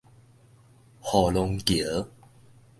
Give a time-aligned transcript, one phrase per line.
[1.03, 2.07] 雨農橋